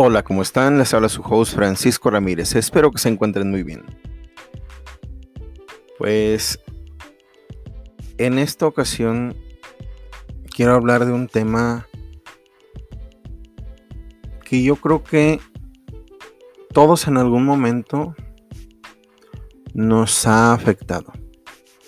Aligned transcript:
Hola, 0.00 0.22
¿cómo 0.22 0.42
están? 0.42 0.78
Les 0.78 0.94
habla 0.94 1.08
su 1.08 1.22
host 1.22 1.56
Francisco 1.56 2.08
Ramírez. 2.08 2.54
Espero 2.54 2.92
que 2.92 2.98
se 2.98 3.08
encuentren 3.08 3.50
muy 3.50 3.64
bien. 3.64 3.82
Pues 5.98 6.60
en 8.16 8.38
esta 8.38 8.68
ocasión 8.68 9.34
quiero 10.54 10.74
hablar 10.74 11.04
de 11.04 11.12
un 11.12 11.26
tema 11.26 11.88
que 14.44 14.62
yo 14.62 14.76
creo 14.76 15.02
que 15.02 15.40
todos 16.72 17.08
en 17.08 17.16
algún 17.16 17.44
momento 17.44 18.14
nos 19.74 20.28
ha 20.28 20.52
afectado, 20.52 21.12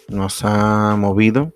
nos 0.08 0.44
ha 0.44 0.96
movido. 0.96 1.52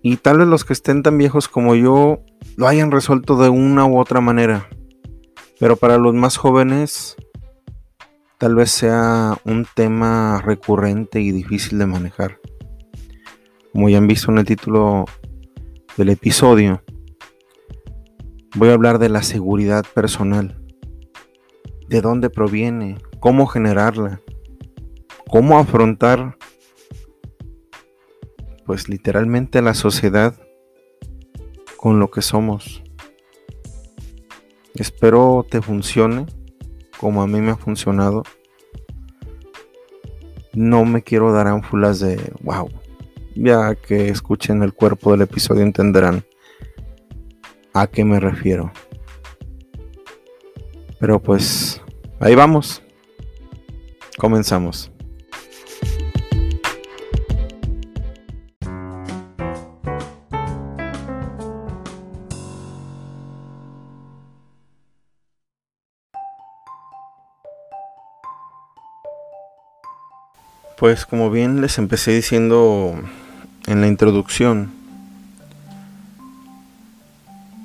Y 0.00 0.16
tal 0.16 0.38
vez 0.38 0.48
los 0.48 0.64
que 0.64 0.72
estén 0.72 1.02
tan 1.02 1.18
viejos 1.18 1.48
como 1.48 1.74
yo 1.74 2.22
lo 2.56 2.66
hayan 2.66 2.90
resuelto 2.90 3.36
de 3.36 3.50
una 3.50 3.84
u 3.86 3.98
otra 3.98 4.20
manera. 4.20 4.68
Pero 5.60 5.76
para 5.76 5.98
los 5.98 6.14
más 6.14 6.36
jóvenes 6.36 7.16
tal 8.38 8.54
vez 8.54 8.70
sea 8.70 9.38
un 9.44 9.66
tema 9.74 10.42
recurrente 10.42 11.20
y 11.20 11.32
difícil 11.32 11.78
de 11.78 11.86
manejar. 11.86 12.38
Como 13.72 13.88
ya 13.88 13.98
han 13.98 14.06
visto 14.06 14.30
en 14.30 14.38
el 14.38 14.44
título 14.44 15.04
del 15.96 16.08
episodio, 16.08 16.82
voy 18.54 18.70
a 18.70 18.74
hablar 18.74 18.98
de 18.98 19.10
la 19.10 19.22
seguridad 19.22 19.84
personal. 19.94 20.62
¿De 21.88 22.00
dónde 22.00 22.30
proviene? 22.30 22.98
¿Cómo 23.20 23.46
generarla? 23.46 24.20
¿Cómo 25.28 25.58
afrontar 25.58 26.36
pues 28.64 28.88
literalmente 28.88 29.62
la 29.62 29.74
sociedad 29.74 30.34
con 31.86 32.00
lo 32.00 32.10
que 32.10 32.20
somos. 32.20 32.82
Espero 34.74 35.46
te 35.48 35.62
funcione 35.62 36.26
como 36.98 37.22
a 37.22 37.28
mí 37.28 37.40
me 37.40 37.52
ha 37.52 37.56
funcionado. 37.56 38.24
No 40.52 40.84
me 40.84 41.02
quiero 41.02 41.32
dar 41.32 41.46
ánfulas 41.46 42.00
de 42.00 42.32
wow. 42.42 42.68
Ya 43.36 43.76
que 43.76 44.08
escuchen 44.08 44.64
el 44.64 44.74
cuerpo 44.74 45.12
del 45.12 45.22
episodio 45.22 45.62
entenderán 45.62 46.24
a 47.72 47.86
qué 47.86 48.04
me 48.04 48.18
refiero. 48.18 48.72
Pero 50.98 51.22
pues 51.22 51.80
ahí 52.18 52.34
vamos. 52.34 52.82
Comenzamos. 54.18 54.90
Pues 70.78 71.06
como 71.06 71.30
bien 71.30 71.62
les 71.62 71.78
empecé 71.78 72.12
diciendo 72.12 72.94
en 73.66 73.80
la 73.80 73.86
introducción, 73.86 74.70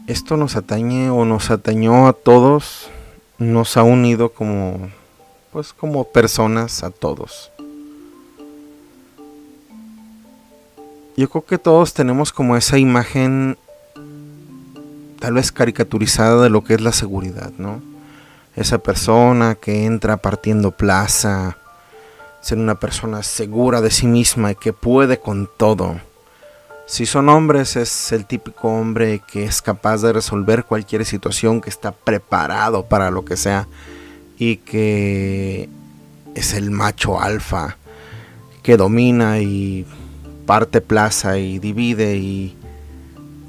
esto 0.07 0.37
nos 0.37 0.55
atañe 0.55 1.09
o 1.09 1.25
nos 1.25 1.51
atañó 1.51 2.07
a 2.07 2.13
todos, 2.13 2.89
nos 3.37 3.75
ha 3.75 3.83
unido 3.83 4.29
como 4.29 4.89
pues 5.51 5.73
como 5.73 6.05
personas 6.05 6.83
a 6.83 6.89
todos. 6.89 7.51
Yo 11.17 11.29
creo 11.29 11.45
que 11.45 11.57
todos 11.57 11.93
tenemos 11.93 12.31
como 12.31 12.55
esa 12.55 12.77
imagen 12.77 13.57
tal 15.19 15.33
vez 15.33 15.51
caricaturizada 15.51 16.41
de 16.41 16.49
lo 16.49 16.63
que 16.63 16.75
es 16.75 16.81
la 16.81 16.93
seguridad, 16.93 17.51
¿no? 17.57 17.81
Esa 18.55 18.77
persona 18.77 19.55
que 19.55 19.85
entra 19.85 20.17
partiendo 20.17 20.71
plaza, 20.71 21.57
ser 22.41 22.57
una 22.57 22.75
persona 22.75 23.23
segura 23.23 23.81
de 23.81 23.91
sí 23.91 24.07
misma 24.07 24.51
y 24.51 24.55
que 24.55 24.73
puede 24.73 25.19
con 25.19 25.49
todo. 25.57 25.99
Si 26.87 27.05
son 27.05 27.29
hombres, 27.29 27.75
es 27.75 28.11
el 28.11 28.25
típico 28.25 28.67
hombre 28.67 29.21
que 29.31 29.45
es 29.45 29.61
capaz 29.61 30.01
de 30.01 30.11
resolver 30.11 30.65
cualquier 30.65 31.05
situación, 31.05 31.61
que 31.61 31.69
está 31.69 31.91
preparado 31.91 32.85
para 32.85 33.11
lo 33.11 33.23
que 33.23 33.37
sea 33.37 33.67
y 34.37 34.57
que 34.57 35.69
es 36.35 36.53
el 36.53 36.71
macho 36.71 37.21
alfa 37.21 37.77
que 38.63 38.77
domina 38.77 39.39
y 39.39 39.85
parte 40.45 40.81
plaza 40.81 41.37
y 41.37 41.59
divide 41.59 42.17
y 42.17 42.57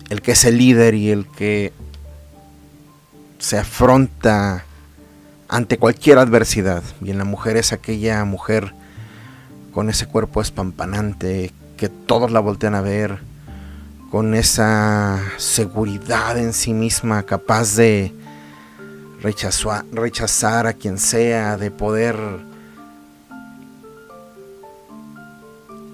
el 0.09 0.23
que 0.23 0.33
es 0.33 0.45
el 0.45 0.59
líder 0.59 0.95
y 0.95 1.11
el 1.11 1.27
que 1.27 1.73
se 3.39 3.59
afronta 3.59 4.65
ante 5.49 5.79
cualquier 5.79 6.19
adversidad. 6.19 6.83
Y 7.03 7.11
en 7.11 7.19
la 7.19 7.25
mujer 7.25 7.57
es 7.57 7.73
aquella 7.73 8.25
mujer 8.25 8.73
con 9.73 9.89
ese 9.89 10.07
cuerpo 10.07 10.41
espampanante 10.41 11.51
que 11.77 11.89
todos 11.89 12.31
la 12.31 12.41
voltean 12.41 12.75
a 12.75 12.81
ver, 12.81 13.19
con 14.11 14.35
esa 14.35 15.21
seguridad 15.39 16.39
en 16.39 16.53
sí 16.53 16.75
misma 16.75 17.23
capaz 17.23 17.75
de 17.77 18.13
rechazar, 19.23 20.67
a 20.67 20.75
quien 20.75 20.99
sea, 20.99 21.57
de 21.57 21.71
poder 21.71 22.17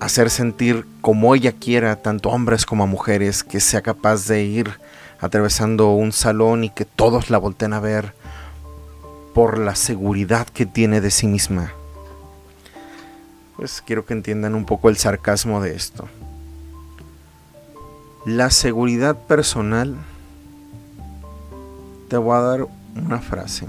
hacer 0.01 0.31
sentir 0.31 0.85
como 1.01 1.35
ella 1.35 1.53
quiera, 1.53 1.97
tanto 1.97 2.31
hombres 2.31 2.67
como 2.67 2.85
a 2.85 2.87
mujeres, 2.87 3.45
que 3.45 3.61
sea 3.61 3.83
capaz 3.83 4.27
de 4.27 4.43
ir 4.43 4.73
atravesando 5.21 5.93
un 5.93 6.13
salón 6.13 6.65
y 6.65 6.71
que 6.71 6.85
todos 6.85 7.31
la 7.31 7.39
volteen 7.39 7.73
a 7.73 7.81
ver 7.81 8.15
por 9.35 9.59
la 9.59 9.77
seguridad 9.77 10.49
que 10.49 10.67
tiene 10.67 11.01
de 11.01 11.11
sí 11.11 11.27
misma 11.29 11.73
pues 13.59 13.83
quiero 13.85 14.07
que 14.07 14.13
entiendan 14.13 14.55
un 14.55 14.65
poco 14.65 14.89
el 14.89 14.97
sarcasmo 14.97 15.61
de 15.61 15.75
esto. 15.75 16.09
La 18.25 18.51
seguridad 18.51 19.19
personal, 19.27 19.97
te 22.09 22.17
voy 22.19 22.37
a 22.37 22.41
dar 22.41 22.69
una 22.95 23.19
frase. 23.19 23.67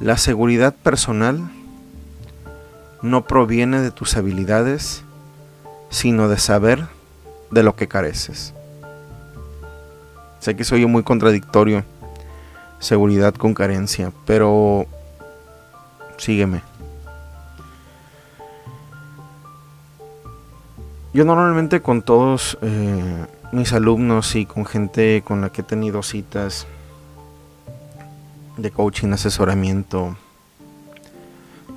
La 0.00 0.18
seguridad 0.18 0.74
personal 0.74 1.50
no 3.00 3.24
proviene 3.24 3.80
de 3.80 3.90
tus 3.90 4.18
habilidades, 4.18 5.02
sino 5.88 6.28
de 6.28 6.36
saber 6.36 6.88
de 7.50 7.62
lo 7.62 7.74
que 7.74 7.88
careces. 7.88 8.52
Sé 10.40 10.56
que 10.56 10.64
soy 10.64 10.84
muy 10.84 11.04
contradictorio, 11.04 11.84
seguridad 12.80 13.32
con 13.34 13.54
carencia, 13.54 14.12
pero 14.26 14.84
sígueme. 16.18 16.60
Yo 21.14 21.24
normalmente 21.24 21.80
con 21.80 22.02
todos 22.02 22.58
eh, 22.60 23.26
mis 23.50 23.72
alumnos 23.72 24.36
y 24.36 24.44
con 24.44 24.66
gente 24.66 25.22
con 25.24 25.40
la 25.40 25.50
que 25.50 25.62
he 25.62 25.64
tenido 25.64 26.02
citas 26.02 26.66
de 28.58 28.70
coaching, 28.70 29.12
asesoramiento, 29.12 30.16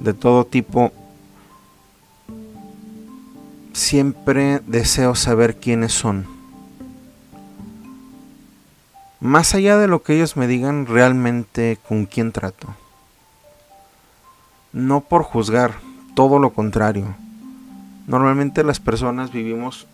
de 0.02 0.14
todo 0.14 0.46
tipo, 0.46 0.92
siempre 3.72 4.60
deseo 4.68 5.16
saber 5.16 5.56
quiénes 5.56 5.94
son. 5.94 6.26
Más 9.22 9.56
allá 9.56 9.78
de 9.78 9.88
lo 9.88 10.04
que 10.04 10.16
ellos 10.16 10.36
me 10.36 10.48
digan 10.48 10.88
realmente 10.88 11.80
con 11.88 12.06
quién 12.06 12.34
trato. 12.34 12.68
No 14.74 15.02
por 15.02 15.24
juzgar, 15.24 15.76
todo 16.16 16.38
lo 16.38 16.50
contrario 16.52 17.16
Normalmente 18.08 18.64
las 18.64 18.80
personas 18.80 19.32
vivimos 19.32 19.88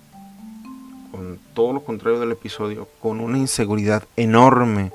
con 1.12 1.40
todo 1.54 1.74
lo 1.74 1.84
contrario 1.84 2.20
del 2.20 2.32
episodio, 2.32 2.88
con 3.02 3.20
una 3.20 3.38
inseguridad 3.38 4.04
enorme 4.16 4.92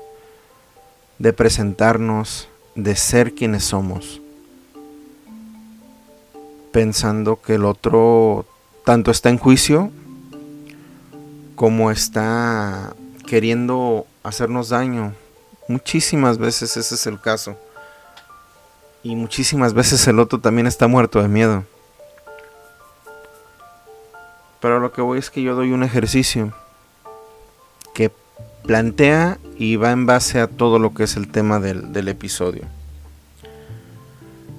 de 1.19 1.33
presentarnos, 1.33 2.47
de 2.75 2.95
ser 2.95 3.33
quienes 3.33 3.63
somos, 3.63 4.21
pensando 6.71 7.39
que 7.41 7.55
el 7.55 7.65
otro 7.65 8.45
tanto 8.83 9.11
está 9.11 9.29
en 9.29 9.37
juicio 9.37 9.91
como 11.55 11.91
está 11.91 12.95
queriendo 13.27 14.05
hacernos 14.23 14.69
daño. 14.69 15.13
Muchísimas 15.67 16.37
veces 16.37 16.75
ese 16.77 16.95
es 16.95 17.07
el 17.07 17.21
caso. 17.21 17.55
Y 19.03 19.15
muchísimas 19.15 19.73
veces 19.73 20.07
el 20.07 20.19
otro 20.19 20.39
también 20.39 20.67
está 20.67 20.87
muerto 20.87 21.21
de 21.21 21.27
miedo. 21.27 21.63
Pero 24.63 24.79
lo 24.79 24.93
que 24.93 25.01
voy 25.01 25.19
es 25.19 25.29
que 25.29 25.41
yo 25.41 25.55
doy 25.55 25.73
un 25.73 25.83
ejercicio 25.83 26.53
que 27.93 28.09
plantea 28.65 29.37
y 29.57 29.75
va 29.75 29.91
en 29.91 30.05
base 30.05 30.39
a 30.39 30.47
todo 30.47 30.79
lo 30.79 30.93
que 30.93 31.03
es 31.03 31.17
el 31.17 31.27
tema 31.27 31.59
del, 31.59 31.91
del 31.91 32.07
episodio. 32.07 32.63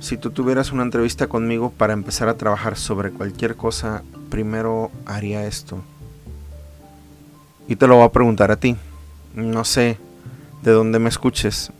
Si 0.00 0.18
tú 0.18 0.30
tuvieras 0.30 0.72
una 0.72 0.82
entrevista 0.82 1.26
conmigo 1.26 1.70
para 1.70 1.94
empezar 1.94 2.28
a 2.28 2.36
trabajar 2.36 2.76
sobre 2.76 3.12
cualquier 3.12 3.56
cosa, 3.56 4.02
primero 4.28 4.90
haría 5.06 5.46
esto. 5.46 5.82
Y 7.66 7.76
te 7.76 7.86
lo 7.86 7.96
voy 7.96 8.04
a 8.04 8.12
preguntar 8.12 8.50
a 8.50 8.56
ti. 8.56 8.76
No 9.34 9.64
sé 9.64 9.96
de 10.62 10.70
dónde 10.72 10.98
me 10.98 11.08
escuches. 11.08 11.72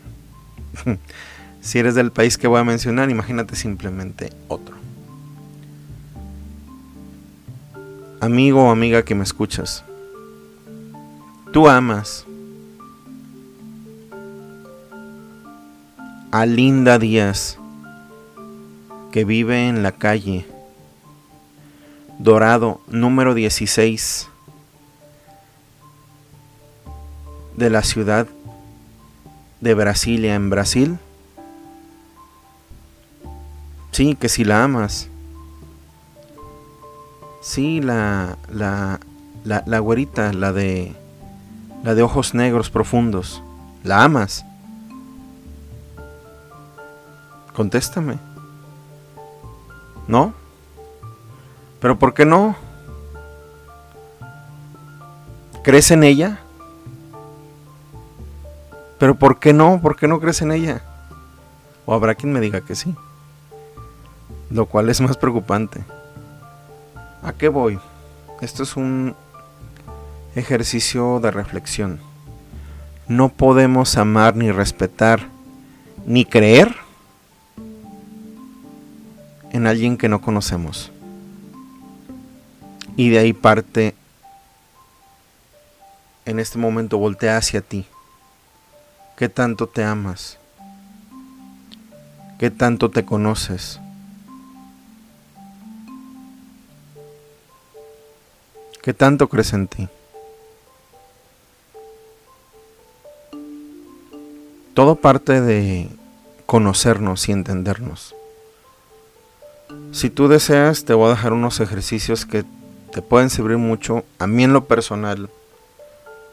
si 1.61 1.77
eres 1.77 1.93
del 1.93 2.11
país 2.11 2.39
que 2.39 2.47
voy 2.47 2.59
a 2.59 2.63
mencionar, 2.63 3.11
imagínate 3.11 3.55
simplemente 3.55 4.31
otro. 4.47 4.84
Amigo 8.21 8.63
o 8.63 8.71
amiga 8.71 9.03
que 9.03 9.15
me 9.15 9.23
escuchas. 9.23 9.83
Tú 11.51 11.67
amas 11.67 12.25
a 16.31 16.45
Linda 16.45 16.99
Díaz, 16.99 17.57
que 19.11 19.25
vive 19.25 19.67
en 19.67 19.83
la 19.83 19.93
calle 19.93 20.45
Dorado 22.19 22.81
número 22.87 23.33
16 23.33 24.29
de 27.57 27.69
la 27.69 27.83
ciudad 27.83 28.27
de 29.61 29.73
Brasilia 29.73 30.35
en 30.35 30.49
Brasil? 30.49 30.99
Sí, 33.91 34.15
que 34.15 34.29
si 34.29 34.43
la 34.43 34.63
amas. 34.63 35.09
Sí, 37.45 37.79
la, 37.79 38.39
la, 38.49 38.99
la, 39.43 39.79
güerita, 39.79 40.33
la 40.33 40.51
de, 40.51 40.95
la 41.83 41.93
de 41.93 42.01
ojos 42.01 42.33
negros 42.33 42.71
profundos. 42.71 43.43
¿La 43.83 44.03
amas? 44.03 44.43
Contéstame. 47.55 48.17
¿No? 50.07 50.33
¿Pero 51.79 51.99
por 51.99 52.15
qué 52.15 52.25
no? 52.25 52.55
¿Crees 55.63 55.91
en 55.91 56.03
ella? 56.03 56.39
Pero 58.97 59.19
¿por 59.19 59.37
qué 59.37 59.53
no? 59.53 59.79
¿Por 59.83 59.95
qué 59.95 60.07
no 60.07 60.19
crees 60.19 60.41
en 60.41 60.51
ella? 60.51 60.81
O 61.85 61.93
habrá 61.93 62.15
quien 62.15 62.33
me 62.33 62.41
diga 62.41 62.61
que 62.61 62.73
sí. 62.73 62.95
Lo 64.49 64.65
cual 64.65 64.89
es 64.89 64.99
más 64.99 65.15
preocupante. 65.15 65.83
¿A 67.25 67.33
qué 67.33 67.49
voy? 67.49 67.79
Esto 68.39 68.61
es 68.61 68.77
un 68.77 69.15
ejercicio 70.35 71.19
de 71.19 71.31
reflexión. 71.31 71.99
No 73.07 73.29
podemos 73.29 73.97
amar 73.97 74.35
ni 74.35 74.51
respetar 74.51 75.21
ni 76.05 76.23
creer 76.25 76.75
en 79.51 79.65
alguien 79.65 79.97
que 79.97 80.07
no 80.07 80.21
conocemos. 80.21 80.91
Y 82.95 83.09
de 83.09 83.17
ahí 83.17 83.33
parte, 83.33 83.95
en 86.25 86.39
este 86.39 86.59
momento 86.59 86.97
voltea 86.99 87.37
hacia 87.37 87.61
ti 87.61 87.87
¿Qué 89.17 89.29
tanto 89.29 89.67
te 89.67 89.81
amas? 89.81 90.37
¿Qué 92.37 92.51
tanto 92.51 92.91
te 92.91 93.05
conoces? 93.05 93.79
¿Qué 98.85 98.93
tanto 98.93 99.29
crees 99.29 99.51
en 99.53 99.67
ti? 99.67 99.89
Todo 104.75 104.97
parte 104.97 105.41
de 105.41 105.89
conocernos 106.45 107.27
y 107.27 107.31
entendernos. 107.31 108.13
Si 109.91 110.11
tú 110.11 110.27
deseas, 110.27 110.85
te 110.85 110.93
voy 110.93 111.07
a 111.07 111.15
dejar 111.15 111.33
unos 111.33 111.59
ejercicios 111.61 112.27
que 112.27 112.45
te 112.93 113.01
pueden 113.01 113.31
servir 113.31 113.57
mucho. 113.57 114.05
A 114.19 114.27
mí 114.27 114.43
en 114.43 114.53
lo 114.53 114.65
personal, 114.65 115.31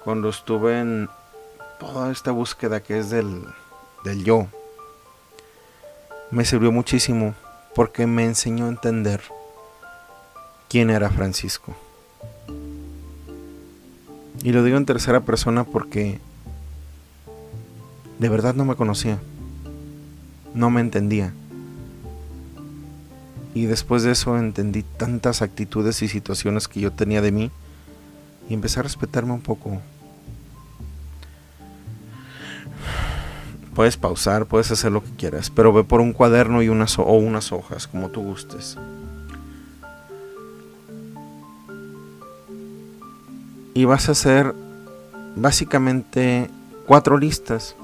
cuando 0.04 0.28
estuve 0.28 0.78
en 0.78 1.08
toda 1.80 2.12
esta 2.12 2.32
búsqueda 2.32 2.82
que 2.82 2.98
es 2.98 3.08
del, 3.08 3.46
del 4.04 4.24
yo, 4.24 4.46
me 6.30 6.44
sirvió 6.44 6.70
muchísimo 6.70 7.34
porque 7.74 8.06
me 8.06 8.26
enseñó 8.26 8.66
a 8.66 8.68
entender 8.68 9.22
quién 10.68 10.90
era 10.90 11.08
Francisco. 11.08 11.74
Y 14.42 14.52
lo 14.52 14.64
digo 14.64 14.76
en 14.76 14.86
tercera 14.86 15.20
persona 15.20 15.64
porque 15.64 16.18
de 18.18 18.28
verdad 18.28 18.54
no 18.54 18.64
me 18.64 18.76
conocía, 18.76 19.18
no 20.54 20.70
me 20.70 20.80
entendía. 20.80 21.32
Y 23.54 23.66
después 23.66 24.02
de 24.02 24.12
eso 24.12 24.38
entendí 24.38 24.82
tantas 24.82 25.42
actitudes 25.42 26.02
y 26.02 26.08
situaciones 26.08 26.68
que 26.68 26.80
yo 26.80 26.92
tenía 26.92 27.20
de 27.20 27.32
mí 27.32 27.50
y 28.48 28.54
empecé 28.54 28.80
a 28.80 28.84
respetarme 28.84 29.32
un 29.32 29.42
poco, 29.42 29.80
Puedes 33.74 33.96
pausar, 33.96 34.44
puedes 34.44 34.70
hacer 34.70 34.92
lo 34.92 35.02
que 35.02 35.10
quieras, 35.12 35.48
pero 35.48 35.72
ve 35.72 35.82
por 35.82 36.02
un 36.02 36.12
cuaderno 36.12 36.62
y 36.62 36.68
unas, 36.68 36.98
o 36.98 37.04
unas 37.04 37.52
hojas, 37.52 37.86
como 37.86 38.10
tú 38.10 38.22
gustes. 38.22 38.76
Y 43.82 43.84
vas 43.84 44.08
a 44.08 44.12
hacer 44.12 44.54
básicamente 45.34 46.48
cuatro 46.86 47.18
listas. 47.18 47.74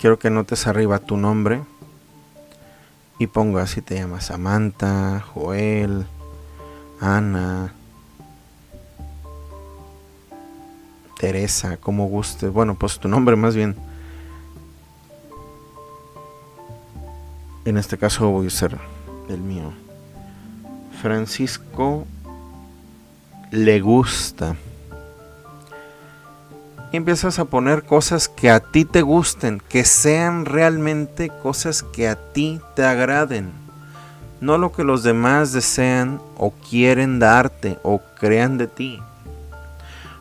Quiero 0.00 0.20
que 0.20 0.30
notes 0.30 0.68
arriba 0.68 1.00
tu 1.00 1.16
nombre 1.16 1.64
y 3.18 3.26
pongas 3.26 3.70
si 3.70 3.82
te 3.82 3.96
llamas 3.96 4.26
Samantha, 4.26 5.18
Joel, 5.34 6.06
Ana, 7.00 7.74
Teresa, 11.18 11.76
como 11.78 12.06
guste. 12.06 12.46
Bueno, 12.46 12.76
pues 12.76 13.00
tu 13.00 13.08
nombre 13.08 13.34
más 13.34 13.56
bien. 13.56 13.74
En 17.64 17.78
este 17.78 17.98
caso 17.98 18.30
voy 18.30 18.46
a 18.46 18.50
ser 18.50 18.78
el 19.28 19.40
mío. 19.40 19.72
Francisco 21.02 22.06
le 23.54 23.80
gusta. 23.80 24.56
Y 26.92 26.96
empiezas 26.96 27.38
a 27.38 27.44
poner 27.44 27.84
cosas 27.84 28.28
que 28.28 28.50
a 28.50 28.60
ti 28.60 28.84
te 28.84 29.02
gusten, 29.02 29.60
que 29.68 29.84
sean 29.84 30.44
realmente 30.44 31.30
cosas 31.42 31.82
que 31.82 32.08
a 32.08 32.16
ti 32.32 32.60
te 32.76 32.84
agraden. 32.84 33.52
No 34.40 34.58
lo 34.58 34.72
que 34.72 34.84
los 34.84 35.02
demás 35.02 35.52
desean 35.52 36.20
o 36.36 36.50
quieren 36.50 37.18
darte 37.18 37.78
o 37.82 38.00
crean 38.18 38.58
de 38.58 38.66
ti 38.66 39.00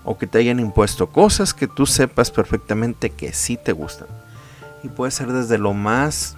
o 0.06 0.18
que 0.18 0.28
te 0.28 0.38
hayan 0.38 0.60
impuesto 0.60 1.08
cosas 1.08 1.54
que 1.54 1.68
tú 1.68 1.86
sepas 1.86 2.30
perfectamente 2.30 3.10
que 3.10 3.34
sí 3.34 3.58
te 3.58 3.72
gustan. 3.72 4.08
Y 4.84 4.90
puede 4.90 5.12
ser 5.12 5.32
desde 5.32 5.58
lo 5.58 5.74
más 5.74 6.36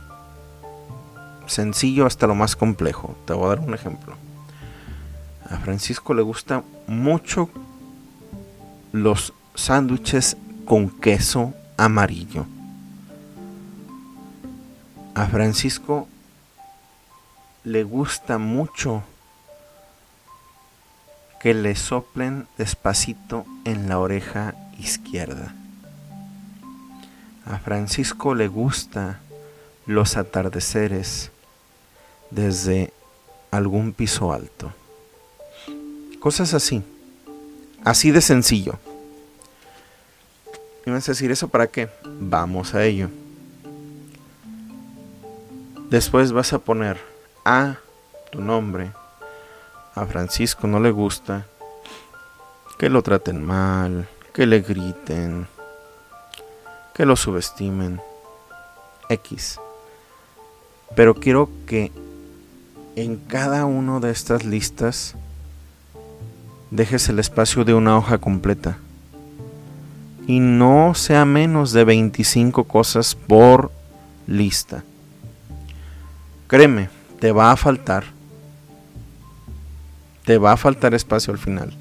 sencillo 1.47 2.05
hasta 2.05 2.27
lo 2.27 2.35
más 2.35 2.55
complejo. 2.55 3.15
Te 3.25 3.33
voy 3.33 3.45
a 3.45 3.49
dar 3.49 3.59
un 3.59 3.73
ejemplo. 3.73 4.15
A 5.49 5.57
Francisco 5.57 6.13
le 6.13 6.23
gusta 6.23 6.63
mucho 6.87 7.49
los 8.91 9.33
sándwiches 9.53 10.37
con 10.65 10.89
queso 10.89 11.53
amarillo. 11.77 12.45
A 15.13 15.27
Francisco 15.27 16.07
le 17.63 17.83
gusta 17.83 18.37
mucho 18.37 19.03
que 21.39 21.53
le 21.53 21.75
soplen 21.75 22.47
despacito 22.57 23.45
en 23.65 23.87
la 23.87 23.99
oreja 23.99 24.55
izquierda. 24.79 25.53
A 27.45 27.59
Francisco 27.59 28.33
le 28.33 28.47
gusta 28.47 29.19
los 29.85 30.17
atardeceres 30.17 31.31
desde 32.31 32.91
algún 33.51 33.93
piso 33.93 34.33
alto. 34.33 34.73
Cosas 36.25 36.55
así, 36.55 36.81
así 37.83 38.09
de 38.09 38.19
sencillo. 38.19 38.79
Y 40.83 40.89
vas 40.89 41.07
a 41.07 41.11
decir, 41.11 41.29
¿eso 41.29 41.49
para 41.49 41.67
qué? 41.67 41.87
Vamos 42.03 42.73
a 42.73 42.83
ello. 42.83 43.11
Después 45.91 46.31
vas 46.31 46.51
a 46.51 46.57
poner 46.57 46.99
a 47.45 47.77
tu 48.31 48.41
nombre, 48.41 48.91
a 49.93 50.07
Francisco 50.07 50.65
no 50.65 50.79
le 50.79 50.89
gusta 50.89 51.45
que 52.79 52.89
lo 52.89 53.03
traten 53.03 53.45
mal, 53.45 54.09
que 54.33 54.47
le 54.47 54.61
griten, 54.61 55.45
que 56.95 57.05
lo 57.05 57.15
subestimen. 57.15 58.01
X. 59.09 59.59
Pero 60.95 61.13
quiero 61.13 61.51
que 61.67 61.91
en 62.95 63.17
cada 63.17 63.65
una 63.65 63.99
de 63.99 64.09
estas 64.09 64.43
listas 64.43 65.15
dejes 66.75 67.09
el 67.09 67.19
espacio 67.19 67.63
de 67.63 67.73
una 67.73 67.97
hoja 67.97 68.17
completa. 68.17 68.77
Y 70.27 70.39
no 70.39 70.93
sea 70.95 71.25
menos 71.25 71.71
de 71.71 71.83
25 71.83 72.63
cosas 72.65 73.15
por 73.15 73.71
lista. 74.27 74.83
Créeme, 76.47 76.89
te 77.19 77.31
va 77.31 77.51
a 77.51 77.57
faltar. 77.57 78.05
Te 80.25 80.37
va 80.37 80.53
a 80.53 80.57
faltar 80.57 80.93
espacio 80.93 81.31
al 81.31 81.39
final. 81.39 81.73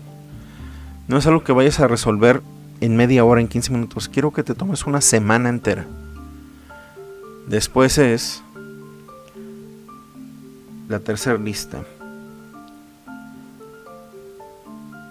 No 1.09 1.19
es 1.19 1.27
algo 1.27 1.45
que 1.45 1.53
vayas 1.53 1.81
a 1.81 1.89
resolver 1.89 2.43
en 2.81 2.97
media 2.97 3.25
hora, 3.25 3.41
en 3.41 3.49
15 3.49 3.73
minutos. 3.73 4.09
Quiero 4.09 4.33
que 4.33 4.43
te 4.43 4.55
tomes 4.55 4.87
una 4.87 5.01
semana 5.01 5.49
entera. 5.49 5.87
Después 7.47 7.99
es 7.99 8.43
la 10.89 11.01
tercera 11.01 11.39
lista. 11.39 11.83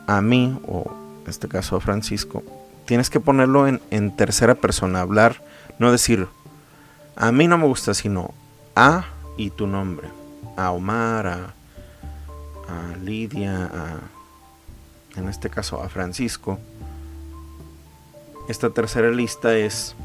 A 0.08 0.22
mí, 0.22 0.60
o 0.68 0.92
en 1.24 1.30
este 1.30 1.48
caso 1.48 1.76
a 1.76 1.82
Francisco, 1.82 2.44
tienes 2.86 3.10
que 3.10 3.20
ponerlo 3.20 3.68
en, 3.68 4.16
tercera 4.16 4.56
persona, 4.56 5.02
hablar, 5.02 5.42
no 5.80 5.92
decir, 5.92 6.28
a 7.16 7.32
mí 7.32 7.48
no 7.48 7.58
me 7.58 7.66
gusta, 7.66 7.94
sino 7.94 8.34
a 8.76 9.06
y 9.38 9.50
tu 9.50 9.68
nombre. 9.68 10.10
A 10.58 10.72
Omar, 10.72 11.28
a, 11.28 11.54
a 12.68 12.98
Lidia, 12.98 13.66
a, 13.66 14.00
en 15.20 15.30
este 15.30 15.50
caso 15.50 15.82
a 15.82 15.90
Francisco. 15.90 16.60
Esta 18.50 18.70
tercera 18.70 19.10
lista 19.10 19.56
es 19.56 19.96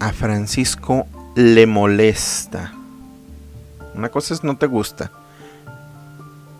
a 0.00 0.12
Francisco 0.12 1.06
le 1.34 1.66
molesta. 1.66 2.72
Una 3.94 4.10
cosa 4.10 4.34
es 4.34 4.44
no 4.44 4.56
te 4.56 4.66
gusta. 4.66 5.10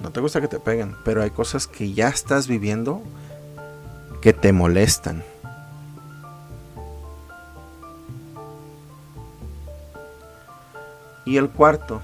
No 0.01 0.11
te 0.11 0.21
gusta 0.21 0.41
que 0.41 0.49
te 0.49 0.61
peguen, 0.61 0.97
pero 1.05 1.23
hay 1.23 1.31
cosas 1.31 1.67
que 1.67 1.93
ya 1.93 2.09
estás 2.09 2.47
viviendo 2.47 3.03
que 4.21 4.33
te 4.33 4.53
molestan. 4.53 5.25
Y 11.25 11.37
el 11.37 11.51
cuarto, 11.51 12.01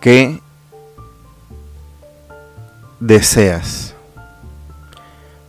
¿qué 0.00 0.40
deseas? 3.00 3.94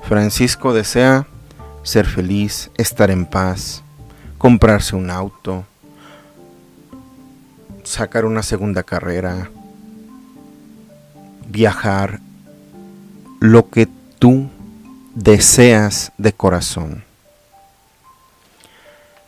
Francisco 0.02 0.74
desea 0.74 1.28
ser 1.84 2.06
feliz, 2.06 2.72
estar 2.78 3.12
en 3.12 3.26
paz, 3.26 3.84
comprarse 4.38 4.96
un 4.96 5.12
auto, 5.12 5.66
sacar 7.84 8.26
una 8.26 8.42
segunda 8.42 8.84
carrera, 8.84 9.50
viajar, 11.48 12.20
lo 13.40 13.70
que 13.70 13.88
tú 14.20 14.50
deseas 15.16 16.12
de 16.18 16.34
corazón. 16.34 17.04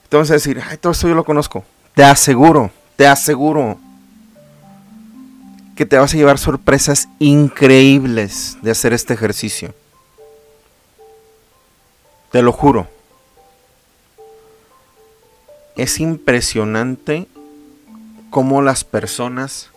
Entonces 0.04 0.44
decir, 0.44 0.62
ay, 0.68 0.78
todo 0.78 0.92
esto 0.92 1.08
yo 1.08 1.16
lo 1.16 1.24
conozco. 1.24 1.64
Te 1.94 2.04
aseguro, 2.04 2.72
te 2.96 3.08
aseguro 3.08 3.78
que 5.76 5.86
te 5.86 5.98
vas 5.98 6.14
a 6.14 6.18
llevar 6.18 6.38
sorpresas 6.38 7.08
increíbles 7.20 8.58
de 8.62 8.72
hacer 8.72 8.92
este 8.92 9.14
ejercicio. 9.14 9.74
Te 12.32 12.42
lo 12.42 12.52
juro. 12.52 12.88
Es 15.76 16.00
impresionante 16.00 17.28
cómo 18.30 18.62
las 18.62 18.84
personas 18.84 19.70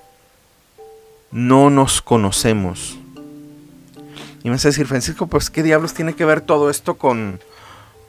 no 1.33 1.71
nos 1.71 2.03
conocemos. 2.03 2.99
Y 4.43 4.49
me 4.49 4.53
vas 4.53 4.65
a 4.65 4.69
decir, 4.69 4.87
Francisco, 4.87 5.27
pues 5.27 5.51
qué 5.51 5.63
diablos 5.63 5.95
tiene 5.95 6.15
que 6.15 6.25
ver 6.25 6.41
todo 6.43 6.69
esto 6.69 6.95
con, 6.95 7.41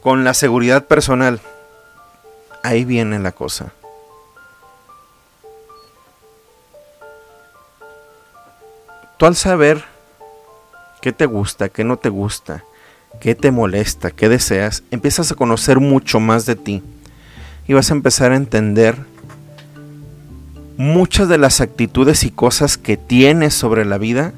con 0.02 0.24
la 0.24 0.34
seguridad 0.34 0.86
personal. 0.86 1.40
Ahí 2.64 2.86
viene 2.86 3.20
la 3.20 3.32
cosa. 3.32 3.72
Tú 9.18 9.26
al 9.26 9.36
saber 9.36 9.84
qué 11.02 11.14
te 11.14 11.26
gusta, 11.26 11.70
qué 11.70 11.84
no 11.84 11.98
te 11.98 12.10
gusta, 12.10 12.64
qué 13.22 13.36
te 13.36 13.52
molesta, 13.52 14.12
qué 14.12 14.28
deseas, 14.28 14.84
empiezas 14.92 15.32
a 15.32 15.36
conocer 15.36 15.80
mucho 15.80 16.20
más 16.20 16.46
de 16.46 16.56
ti. 16.56 16.84
Y 17.68 17.74
vas 17.74 17.92
a 17.92 17.94
empezar 17.94 18.32
a 18.32 18.36
entender 18.36 18.98
muchas 20.78 21.30
de 21.30 21.38
las 21.38 21.62
actitudes 21.62 22.24
y 22.24 22.32
cosas 22.32 22.78
que 22.78 22.98
tienes 22.98 23.54
sobre 23.54 23.86
la 23.86 23.98
vida. 23.98 24.34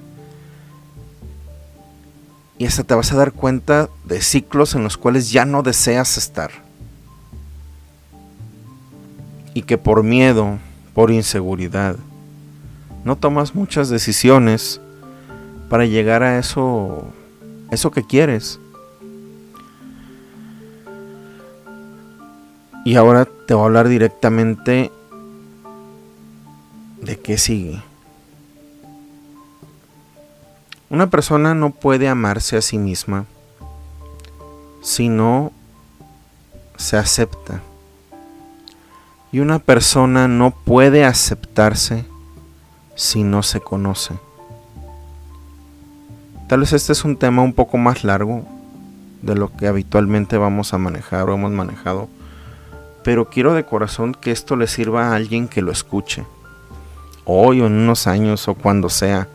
Y 2.57 2.65
hasta 2.65 2.83
te 2.83 2.95
vas 2.95 3.11
a 3.11 3.17
dar 3.17 3.33
cuenta 3.33 3.89
de 4.05 4.21
ciclos 4.21 4.75
en 4.75 4.83
los 4.83 4.97
cuales 4.97 5.31
ya 5.31 5.45
no 5.45 5.61
deseas 5.61 6.17
estar. 6.17 6.51
Y 9.53 9.63
que 9.63 9.77
por 9.77 10.03
miedo, 10.03 10.57
por 10.93 11.11
inseguridad, 11.11 11.97
no 13.03 13.15
tomas 13.17 13.55
muchas 13.55 13.89
decisiones 13.89 14.81
para 15.69 15.85
llegar 15.85 16.23
a 16.23 16.39
eso, 16.39 17.05
eso 17.71 17.91
que 17.91 18.05
quieres. 18.05 18.59
Y 22.85 22.95
ahora 22.95 23.27
te 23.47 23.53
voy 23.53 23.63
a 23.63 23.65
hablar 23.65 23.87
directamente 23.87 24.91
de 27.05 27.19
qué 27.19 27.37
sigue. 27.37 27.81
Una 30.89 31.09
persona 31.09 31.53
no 31.53 31.71
puede 31.71 32.07
amarse 32.07 32.57
a 32.57 32.61
sí 32.61 32.77
misma 32.77 33.25
si 34.81 35.09
no 35.09 35.51
se 36.77 36.97
acepta. 36.97 37.61
Y 39.31 39.39
una 39.39 39.59
persona 39.59 40.27
no 40.27 40.51
puede 40.51 41.05
aceptarse 41.05 42.05
si 42.95 43.23
no 43.23 43.43
se 43.43 43.59
conoce. 43.59 44.13
Tal 46.47 46.61
vez 46.61 46.73
este 46.73 46.93
es 46.93 47.03
un 47.03 47.17
tema 47.17 47.41
un 47.41 47.53
poco 47.53 47.77
más 47.77 48.03
largo 48.03 48.45
de 49.21 49.35
lo 49.35 49.51
que 49.55 49.67
habitualmente 49.67 50.37
vamos 50.37 50.73
a 50.73 50.77
manejar 50.77 51.29
o 51.29 51.33
hemos 51.33 51.51
manejado, 51.51 52.07
pero 53.03 53.29
quiero 53.29 53.53
de 53.53 53.65
corazón 53.65 54.13
que 54.13 54.31
esto 54.31 54.55
le 54.55 54.67
sirva 54.67 55.07
a 55.07 55.15
alguien 55.15 55.47
que 55.47 55.61
lo 55.61 55.71
escuche, 55.71 56.23
hoy 57.25 57.61
o 57.61 57.67
en 57.67 57.73
unos 57.73 58.07
años 58.07 58.47
o 58.47 58.55
cuando 58.55 58.89
sea. 58.89 59.27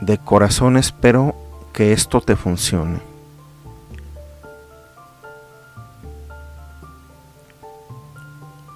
De 0.00 0.18
corazón 0.18 0.76
espero 0.76 1.34
que 1.72 1.92
esto 1.92 2.20
te 2.20 2.36
funcione. 2.36 3.00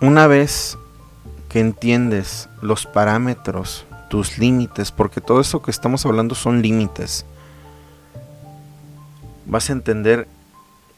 Una 0.01 0.27
vez 0.27 0.77
entiendes 1.61 2.49
los 2.61 2.87
parámetros, 2.87 3.85
tus 4.09 4.39
límites, 4.39 4.93
porque 4.93 5.21
todo 5.21 5.41
eso 5.41 5.63
que 5.63 5.71
estamos 5.71 6.05
hablando 6.07 6.35
son 6.35 6.63
límites. 6.63 7.25
Vas 9.47 9.71
a 9.71 9.73
entender 9.73 10.29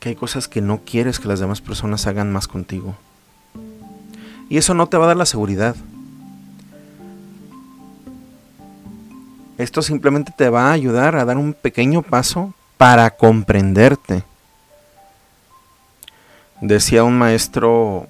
que 0.01 0.11
hay 0.11 0.15
cosas 0.15 0.49
que 0.49 0.61
no 0.61 0.81
quieres 0.85 1.19
que 1.19 1.29
las 1.29 1.41
demás 1.41 1.61
personas 1.61 2.07
hagan 2.07 2.33
más 2.33 2.49
contigo. 2.49 2.95
Y 4.49 4.57
eso 4.57 4.75
no 4.75 4.87
te 4.87 4.97
va 4.97 5.05
a 5.05 5.09
dar 5.09 5.17
la 5.17 5.27
seguridad. 5.27 5.77
Esto 9.59 9.83
simplemente 9.83 10.33
te 10.35 10.49
va 10.49 10.69
a 10.69 10.73
ayudar 10.73 11.17
a 11.17 11.25
dar 11.25 11.37
un 11.37 11.53
pequeño 11.53 12.03
paso 12.03 12.55
para 12.77 13.11
comprenderte. 13.11 14.23
Decía 16.61 17.03
un 17.03 17.19
maestro 17.19 18.07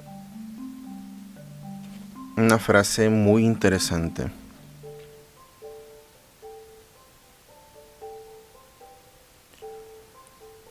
una 2.36 2.58
frase 2.58 3.08
muy 3.08 3.46
interesante. 3.46 4.30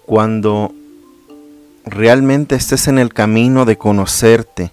Cuando 0.05 0.71
realmente 1.85 2.55
estés 2.55 2.87
en 2.87 2.99
el 2.99 3.13
camino 3.13 3.65
de 3.65 3.77
conocerte, 3.77 4.71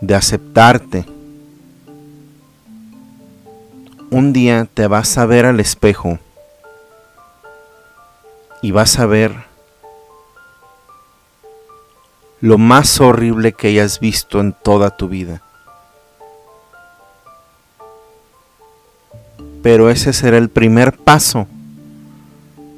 de 0.00 0.14
aceptarte, 0.16 1.06
un 4.10 4.32
día 4.32 4.66
te 4.72 4.86
vas 4.86 5.18
a 5.18 5.26
ver 5.26 5.44
al 5.44 5.60
espejo 5.60 6.18
y 8.62 8.70
vas 8.70 8.98
a 8.98 9.06
ver 9.06 9.34
lo 12.40 12.56
más 12.58 13.00
horrible 13.00 13.52
que 13.52 13.68
hayas 13.68 14.00
visto 14.00 14.40
en 14.40 14.52
toda 14.52 14.96
tu 14.96 15.08
vida. 15.08 15.42
Pero 19.62 19.90
ese 19.90 20.12
será 20.12 20.38
el 20.38 20.48
primer 20.48 20.96
paso 20.96 21.46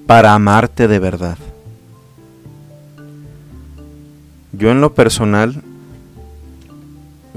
para 0.07 0.35
amarte 0.35 0.89
de 0.89 0.99
verdad. 0.99 1.39
Yo 4.53 4.71
en 4.71 4.81
lo 4.81 4.95
personal, 4.95 5.63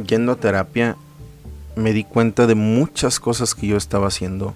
yendo 0.08 0.32
a 0.32 0.36
terapia, 0.38 0.96
me 1.76 1.94
di 1.94 2.04
cuenta 2.04 2.48
de 2.48 2.56
muchas 2.56 3.20
cosas 3.20 3.56
que 3.56 3.68
yo 3.68 3.78
estaba 3.78 4.08
haciendo. 4.08 4.56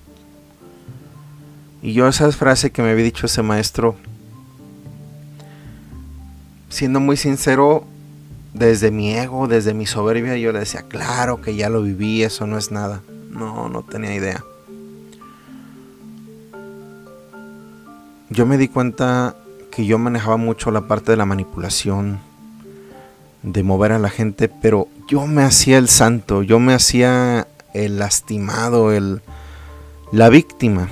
Y 1.81 1.93
yo 1.93 2.07
esa 2.07 2.31
frase 2.31 2.71
que 2.71 2.81
me 2.81 2.91
había 2.91 3.03
dicho 3.03 3.25
ese 3.25 3.43
maestro, 3.43 3.95
siendo 6.69 7.00
muy 7.00 7.17
sincero, 7.17 7.86
desde 8.53 8.91
mi 8.91 9.13
ego, 9.13 9.47
desde 9.47 9.74
mi 9.74 9.86
soberbia, 9.86 10.38
yo 10.38 10.51
le 10.51 10.59
decía, 10.59 10.83
claro 10.83 11.41
que 11.41 11.55
ya 11.55 11.69
lo 11.69 11.81
viví, 11.83 12.24
eso 12.24 12.47
no 12.47 12.57
es 12.57 12.71
nada. 12.71 13.01
No, 13.29 13.69
no 13.69 13.83
tenía 13.83 14.15
idea. 14.15 14.43
Yo 18.29 18.45
me 18.45 18.57
di 18.57 18.67
cuenta 18.67 19.36
que 19.71 19.86
yo 19.86 19.97
manejaba 20.00 20.38
mucho 20.38 20.71
la 20.71 20.88
parte 20.88 21.12
de 21.12 21.17
la 21.17 21.25
manipulación, 21.25 22.19
de 23.48 23.63
mover 23.63 23.94
a 23.94 24.00
la 24.00 24.10
gente, 24.10 24.50
pero 24.50 24.88
yo 25.08 25.25
me 25.25 25.44
hacía 25.44 25.77
el 25.77 25.88
santo, 25.88 26.44
yo 26.44 26.60
me 26.60 26.74
hacía 26.74 27.48
el 27.74 27.98
lastimado, 27.98 28.92
el 28.92 29.22
la 30.12 30.30
víctima. 30.30 30.89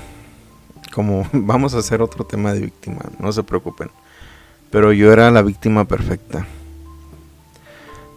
Como 0.94 1.28
vamos 1.32 1.74
a 1.74 1.78
hacer 1.78 2.00
otro 2.00 2.24
tema 2.24 2.52
de 2.52 2.60
víctima, 2.60 3.02
no 3.18 3.30
se 3.32 3.42
preocupen. 3.42 3.90
Pero 4.70 4.92
yo 4.92 5.12
era 5.12 5.30
la 5.30 5.42
víctima 5.42 5.84
perfecta 5.84 6.46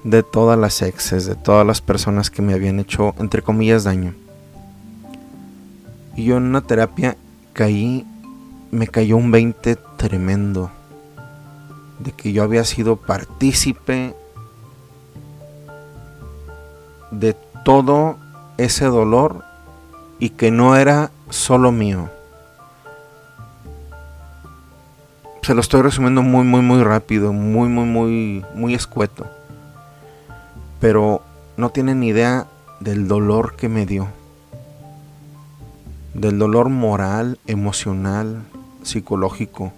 de 0.03 0.24
todas 0.24 0.58
las 0.58 0.81
exes, 0.81 1.25
de 1.25 1.36
todas 1.36 1.67
las 1.67 1.81
personas 1.81 2.31
que 2.31 2.41
me 2.41 2.53
habían 2.53 2.79
hecho, 2.79 3.13
entre 3.19 3.41
comillas, 3.41 3.84
daño. 3.84 4.13
Y 6.15 6.25
yo 6.25 6.38
en 6.38 6.43
una 6.43 6.62
terapia 6.62 7.17
caí, 7.53 8.05
me 8.72 8.88
cayó 8.88 9.17
un 9.17 9.31
20 9.31 9.77
tremendo 9.98 10.72
de 12.00 12.13
que 12.13 12.31
yo 12.31 12.43
había 12.43 12.63
sido 12.63 12.96
partícipe 12.96 14.15
de 17.11 17.35
todo 17.63 18.17
ese 18.57 18.85
dolor 18.85 19.43
y 20.19 20.31
que 20.31 20.51
no 20.51 20.75
era 20.75 21.11
solo 21.29 21.71
mío. 21.71 22.09
Se 25.41 25.53
lo 25.53 25.61
estoy 25.61 25.81
resumiendo 25.81 26.21
muy, 26.21 26.43
muy, 26.43 26.61
muy 26.61 26.83
rápido, 26.83 27.33
muy, 27.33 27.69
muy, 27.69 27.85
muy, 27.85 28.45
muy 28.53 28.75
escueto. 28.75 29.25
Pero 30.79 31.21
no 31.57 31.69
tienen 31.69 32.03
idea 32.03 32.47
del 32.79 33.07
dolor 33.07 33.55
que 33.55 33.69
me 33.69 33.85
dio. 33.85 34.07
Del 36.13 36.37
dolor 36.37 36.69
moral, 36.69 37.39
emocional, 37.47 38.43
psicológico. 38.83 39.71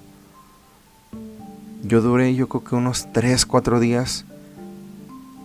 Yo 1.83 2.01
duré 2.01 2.35
yo 2.35 2.47
creo 2.49 2.63
que 2.63 2.75
unos 2.75 3.07
3, 3.13 3.45
4 3.45 3.79
días 3.79 4.25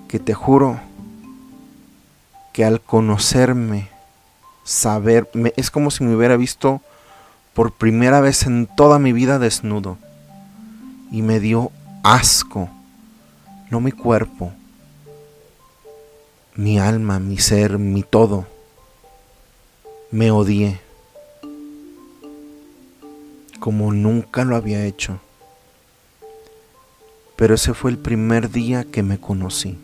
que 0.08 0.18
te 0.18 0.34
juro 0.34 0.80
que 2.56 2.64
al 2.64 2.80
conocerme, 2.80 3.90
saber, 4.64 5.28
es 5.56 5.70
como 5.70 5.90
si 5.90 6.04
me 6.04 6.16
hubiera 6.16 6.38
visto 6.38 6.80
por 7.52 7.72
primera 7.72 8.22
vez 8.22 8.44
en 8.44 8.66
toda 8.66 8.98
mi 8.98 9.12
vida 9.12 9.38
desnudo. 9.38 9.98
Y 11.12 11.20
me 11.20 11.38
dio 11.38 11.70
asco, 12.02 12.70
no 13.68 13.82
mi 13.82 13.92
cuerpo, 13.92 14.52
mi 16.54 16.78
alma, 16.78 17.18
mi 17.18 17.36
ser, 17.36 17.76
mi 17.78 18.02
todo. 18.02 18.46
Me 20.10 20.30
odié 20.30 20.80
como 23.60 23.92
nunca 23.92 24.46
lo 24.46 24.56
había 24.56 24.82
hecho. 24.86 25.20
Pero 27.36 27.56
ese 27.56 27.74
fue 27.74 27.90
el 27.90 27.98
primer 27.98 28.50
día 28.50 28.84
que 28.84 29.02
me 29.02 29.20
conocí. 29.20 29.76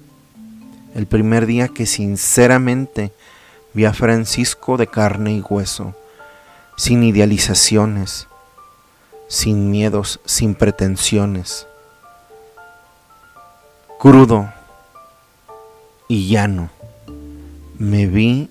El 0.95 1.07
primer 1.07 1.47
día 1.47 1.69
que 1.69 1.87
sinceramente 1.87 3.13
vi 3.73 3.87
a 3.87 3.95
Francisco 3.95 4.77
de 4.77 4.87
carne 4.87 5.33
y 5.33 5.41
hueso, 5.41 5.95
sin 6.77 7.03
idealizaciones, 7.03 8.29
sin 9.29 9.71
miedos, 9.71 10.21
sin 10.27 10.55
pretensiones, 10.55 11.67
crudo 13.99 14.53
y 16.09 16.29
llano. 16.29 16.69
Me 17.79 18.07
vi 18.07 18.51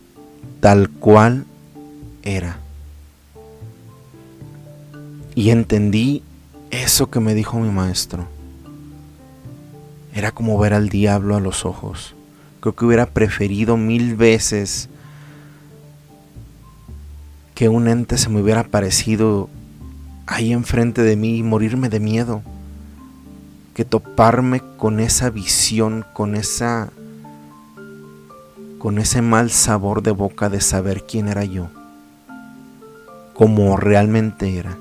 tal 0.59 0.89
cual 0.89 1.45
era. 2.23 2.57
Y 5.35 5.51
entendí 5.51 6.23
eso 6.71 7.09
que 7.11 7.19
me 7.19 7.35
dijo 7.35 7.59
mi 7.59 7.69
maestro. 7.69 8.25
Era 10.13 10.31
como 10.31 10.57
ver 10.57 10.73
al 10.73 10.89
diablo 10.89 11.35
a 11.35 11.39
los 11.39 11.65
ojos. 11.65 12.15
Creo 12.61 12.75
que 12.75 12.85
hubiera 12.85 13.07
preferido 13.07 13.75
mil 13.75 14.15
veces 14.15 14.87
que 17.55 17.69
un 17.69 17.87
ente 17.87 18.17
se 18.17 18.29
me 18.29 18.41
hubiera 18.41 18.61
aparecido 18.61 19.49
ahí 20.27 20.53
enfrente 20.53 21.01
de 21.01 21.15
mí 21.15 21.37
y 21.37 21.43
morirme 21.43 21.89
de 21.89 21.99
miedo 21.99 22.41
que 23.73 23.83
toparme 23.83 24.61
con 24.77 24.99
esa 24.99 25.29
visión, 25.29 26.05
con 26.13 26.35
esa 26.35 26.91
con 28.77 28.97
ese 28.97 29.21
mal 29.21 29.51
sabor 29.51 30.01
de 30.01 30.11
boca 30.11 30.49
de 30.49 30.59
saber 30.59 31.03
quién 31.05 31.27
era 31.27 31.45
yo, 31.45 31.67
como 33.35 33.77
realmente 33.77 34.57
era. 34.57 34.75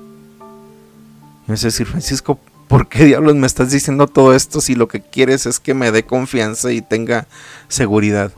Es 1.47 1.61
decir, 1.61 1.85
Francisco, 1.85 2.39
¿por 2.71 2.87
qué 2.87 3.03
diablos 3.03 3.35
me 3.35 3.47
estás 3.47 3.69
diciendo 3.69 4.07
todo 4.07 4.33
esto 4.33 4.61
si 4.61 4.75
lo 4.75 4.87
que 4.87 5.01
quieres 5.01 5.45
es 5.45 5.59
que 5.59 5.73
me 5.73 5.91
dé 5.91 6.05
confianza 6.05 6.71
y 6.71 6.81
tenga 6.81 7.27
seguridad? 7.67 8.31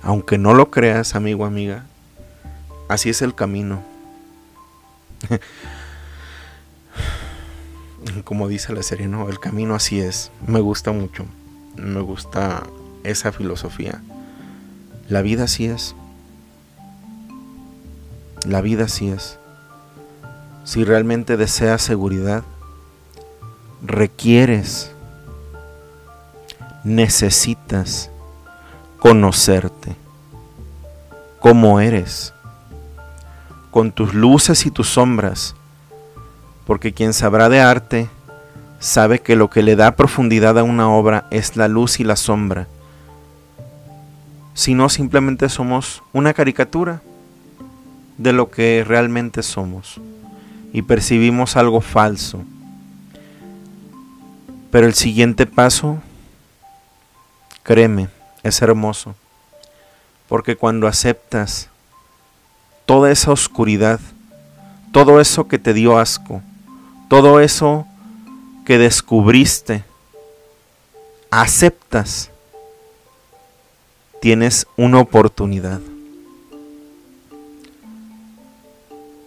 Aunque 0.00 0.38
no 0.38 0.54
lo 0.54 0.70
creas, 0.70 1.14
amigo, 1.14 1.44
amiga, 1.44 1.84
así 2.88 3.10
es 3.10 3.20
el 3.20 3.34
camino. 3.34 3.82
Como 8.24 8.48
dice 8.48 8.72
la 8.72 8.82
serie, 8.82 9.08
no, 9.08 9.28
el 9.28 9.38
camino 9.38 9.74
así 9.74 10.00
es. 10.00 10.30
Me 10.46 10.60
gusta 10.60 10.92
mucho. 10.92 11.26
Me 11.76 12.00
gusta 12.00 12.62
esa 13.04 13.30
filosofía. 13.30 14.00
La 15.06 15.20
vida 15.20 15.44
así 15.44 15.66
es. 15.66 15.94
La 18.46 18.62
vida 18.62 18.84
así 18.84 19.10
es. 19.10 19.38
Si 20.64 20.82
realmente 20.82 21.36
deseas 21.36 21.82
seguridad, 21.82 22.42
requieres, 23.82 24.92
necesitas 26.84 28.10
conocerte 28.98 29.96
como 31.38 31.80
eres, 31.80 32.34
con 33.70 33.92
tus 33.92 34.12
luces 34.12 34.66
y 34.66 34.70
tus 34.70 34.88
sombras, 34.88 35.56
porque 36.66 36.92
quien 36.92 37.14
sabrá 37.14 37.48
de 37.48 37.60
arte 37.60 38.08
sabe 38.78 39.20
que 39.20 39.36
lo 39.36 39.48
que 39.48 39.62
le 39.62 39.76
da 39.76 39.96
profundidad 39.96 40.58
a 40.58 40.62
una 40.62 40.90
obra 40.90 41.26
es 41.30 41.56
la 41.56 41.68
luz 41.68 41.98
y 41.98 42.04
la 42.04 42.16
sombra, 42.16 42.66
si 44.52 44.74
no 44.74 44.88
simplemente 44.90 45.48
somos 45.48 46.02
una 46.12 46.34
caricatura 46.34 47.00
de 48.18 48.34
lo 48.34 48.50
que 48.50 48.84
realmente 48.86 49.42
somos 49.42 49.98
y 50.74 50.82
percibimos 50.82 51.56
algo 51.56 51.80
falso 51.80 52.44
pero 54.70 54.86
el 54.86 54.94
siguiente 54.94 55.46
paso, 55.46 55.98
créeme, 57.62 58.08
es 58.42 58.62
hermoso. 58.62 59.14
Porque 60.28 60.56
cuando 60.56 60.86
aceptas 60.86 61.68
toda 62.86 63.10
esa 63.10 63.32
oscuridad, 63.32 64.00
todo 64.92 65.20
eso 65.20 65.48
que 65.48 65.58
te 65.58 65.74
dio 65.74 65.98
asco, 65.98 66.42
todo 67.08 67.40
eso 67.40 67.86
que 68.64 68.78
descubriste, 68.78 69.84
aceptas, 71.30 72.30
tienes 74.20 74.66
una 74.76 75.00
oportunidad 75.00 75.80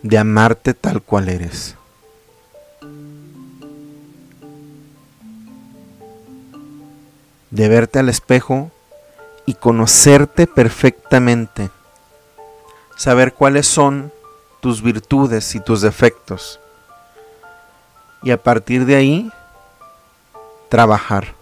de 0.03 0.17
amarte 0.17 0.73
tal 0.73 1.01
cual 1.01 1.29
eres. 1.29 1.75
de 7.53 7.69
verte 7.69 7.99
al 7.99 8.09
espejo 8.09 8.71
y 9.45 9.53
conocerte 9.53 10.47
perfectamente, 10.47 11.69
saber 12.97 13.35
cuáles 13.35 13.67
son 13.67 14.11
tus 14.59 14.81
virtudes 14.81 15.53
y 15.53 15.59
tus 15.59 15.81
defectos, 15.81 16.59
y 18.23 18.31
a 18.31 18.41
partir 18.41 18.85
de 18.85 18.95
ahí, 18.95 19.31
trabajar. 20.67 21.35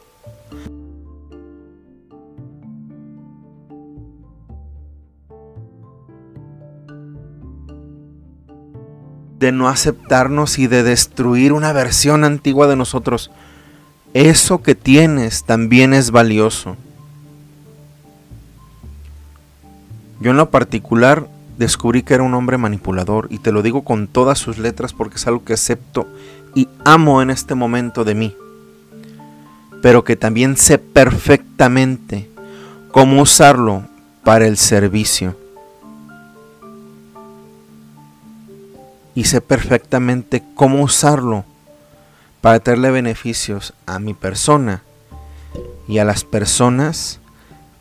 de 9.39 9.52
no 9.52 9.69
aceptarnos 9.69 10.60
y 10.60 10.67
de 10.67 10.84
destruir 10.84 11.52
una 11.52 11.74
versión 11.74 12.26
antigua 12.26 12.67
de 12.67 12.76
nosotros. 12.76 13.32
Eso 14.13 14.62
que 14.62 14.76
tienes 14.76 15.45
también 15.45 15.93
es 15.93 16.12
valioso. 16.12 16.76
Yo 20.19 20.32
en 20.32 20.38
lo 20.38 20.50
particular 20.50 21.30
descubrí 21.58 22.04
que 22.04 22.15
era 22.15 22.24
un 22.24 22.34
hombre 22.34 22.58
manipulador 22.58 23.28
y 23.30 23.39
te 23.39 23.54
lo 23.54 23.62
digo 23.62 23.84
con 23.84 24.08
todas 24.08 24.38
sus 24.38 24.58
letras 24.58 24.91
porque 24.91 25.15
es 25.15 25.28
algo 25.28 25.45
que 25.45 25.54
acepto 25.54 26.08
y 26.54 26.67
amo 26.84 27.21
en 27.21 27.30
este 27.30 27.56
momento 27.56 28.04
de 28.04 28.15
mí. 28.15 28.36
Pero 29.82 30.04
que 30.04 30.17
también 30.17 30.58
sé 30.58 30.78
perfectamente 30.78 32.30
cómo 32.91 33.21
usarlo 33.21 33.84
para 34.26 34.45
el 34.45 34.58
servicio. 34.58 35.38
Y 39.15 39.24
sé 39.24 39.39
perfectamente 39.39 40.43
cómo 40.54 40.84
usarlo 40.84 41.45
para 42.42 42.60
traerle 42.60 42.92
beneficios 42.92 43.74
a 43.86 44.00
mi 44.00 44.14
persona 44.14 44.82
y 45.88 46.00
a 46.00 46.06
las 46.06 46.24
personas 46.24 47.20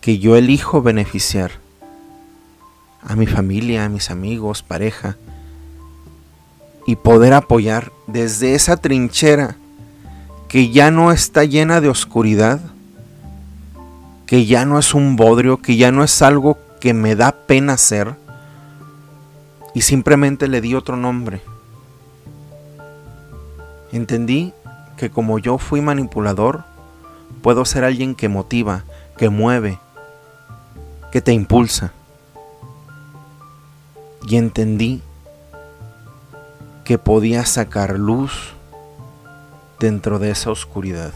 que 0.01 0.18
yo 0.18 0.37
elijo 0.37 0.83
beneficiar. 0.83 1.53
A 3.03 3.16
mi 3.16 3.27
familia, 3.27 3.87
a 3.87 3.88
mis 3.88 4.11
amigos, 4.11 4.62
pareja. 4.62 5.16
Y 6.87 6.96
poder 6.96 7.33
apoyar 7.33 7.92
desde 8.07 8.55
esa 8.55 8.77
trinchera 8.77 9.57
que 10.49 10.70
ya 10.70 10.90
no 10.90 11.12
está 11.12 11.44
llena 11.44 11.81
de 11.81 11.88
oscuridad, 11.88 12.61
que 14.27 14.46
ya 14.46 14.64
no 14.66 14.79
es 14.79 14.94
un 14.94 15.16
bodrio, 15.16 15.59
que 15.59 15.77
ya 15.77 15.92
no 15.92 16.03
es 16.03 16.20
algo 16.23 16.59
que 16.81 16.92
me 16.92 17.14
da 17.14 17.33
pena 17.33 17.75
hacer, 17.75 18.16
y 19.75 19.83
simplemente 19.83 20.49
le 20.49 20.61
di 20.61 20.75
otro 20.75 20.96
nombre. 20.96 21.40
Entendí 23.92 24.53
que 24.96 25.11
como 25.11 25.38
yo 25.38 25.59
fui 25.59 25.81
manipulador, 25.81 26.64
puedo 27.42 27.64
ser 27.64 27.85
alguien 27.85 28.14
que 28.14 28.29
motiva, 28.29 28.85
que 29.16 29.29
mueve, 29.29 29.79
que 31.11 31.20
te 31.20 31.33
impulsa. 31.33 31.92
Y 34.29 34.37
entendí 34.37 35.03
que 36.85 36.98
podía 36.98 37.46
sacar 37.46 37.98
luz 37.98 38.55
dentro 39.79 40.18
de 40.18 40.31
esa 40.31 40.50
oscuridad. 40.50 41.12